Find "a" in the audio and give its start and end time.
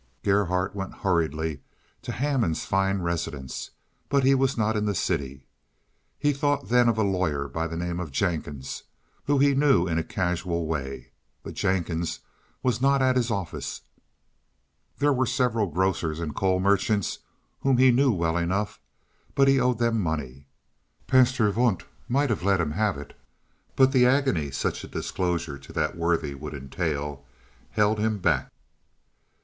6.97-7.03, 9.99-10.03, 24.83-24.87